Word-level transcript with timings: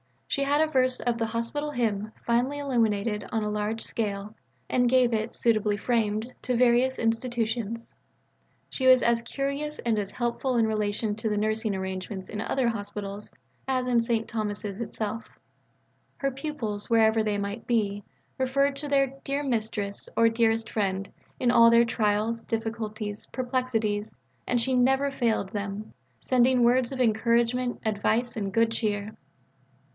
She 0.27 0.43
had 0.45 0.61
a 0.61 0.67
verse 0.71 0.99
of 0.99 1.19
the 1.19 1.27
Hospital 1.27 1.71
Hymn 1.71 2.11
finely 2.25 2.57
illuminated 2.57 3.25
on 3.33 3.43
a 3.43 3.49
large 3.51 3.81
scale 3.81 4.33
and 4.67 4.89
gave 4.89 5.13
it, 5.13 5.31
suitably 5.33 5.75
framed, 5.75 6.33
to 6.43 6.55
various 6.55 6.97
institutions. 6.97 7.93
She 8.69 8.87
was 8.87 9.03
as 9.03 9.21
curious 9.21 9.77
and 9.79 9.99
as 9.99 10.13
helpful 10.13 10.55
in 10.55 10.65
relation 10.65 11.15
to 11.17 11.29
the 11.29 11.37
nursing 11.37 11.75
arrangements 11.75 12.29
in 12.29 12.41
other 12.41 12.69
hospitals 12.69 13.29
as 13.67 13.87
in 13.87 14.01
St. 14.01 14.27
Thomas's 14.27 14.79
itself. 14.79 15.27
Her 16.17 16.31
pupils, 16.31 16.89
wherever 16.89 17.21
they 17.23 17.37
might 17.37 17.67
be, 17.67 18.03
referred 18.39 18.77
to 18.77 18.87
their 18.87 19.07
"dear 19.25 19.43
Mistress" 19.43 20.09
or 20.15 20.29
"dearest 20.29 20.69
friend" 20.71 21.11
in 21.39 21.51
all 21.51 21.69
their 21.69 21.85
trials, 21.85 22.39
difficulties, 22.41 23.27
perplexities, 23.27 24.15
and 24.47 24.59
she 24.61 24.73
never 24.73 25.11
failed 25.11 25.49
them 25.51 25.93
sending 26.21 26.63
words 26.63 26.91
of 26.91 27.01
encouragement, 27.01 27.79
advice, 27.85 28.35
and 28.37 28.53
good 28.53 28.71
cheer. 28.71 29.13